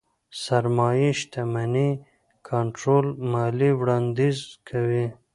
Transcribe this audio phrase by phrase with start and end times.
[0.43, 1.91] سرمايې شتمنۍ
[2.49, 4.37] کنټرول ماليې وړانديز
[4.69, 5.05] کوي.